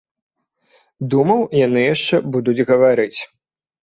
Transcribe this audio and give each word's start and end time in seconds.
Думаў, 1.13 1.41
яны 1.65 1.83
яшчэ 1.93 2.15
будуць 2.37 2.65
гаварыць. 2.69 3.19